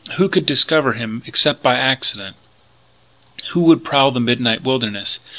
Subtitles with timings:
[0.15, 2.35] Who could discover him except by accident?
[3.49, 5.19] Who would prowl the midnight wilderness?